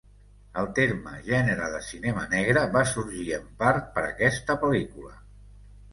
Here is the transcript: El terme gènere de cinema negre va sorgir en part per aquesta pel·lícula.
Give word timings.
El 0.61 0.69
terme 0.79 1.11
gènere 1.27 1.67
de 1.75 1.83
cinema 1.89 2.25
negre 2.33 2.63
va 2.77 2.83
sorgir 2.95 3.27
en 3.41 3.47
part 3.61 3.95
per 3.99 4.07
aquesta 4.11 4.57
pel·lícula. 4.65 5.15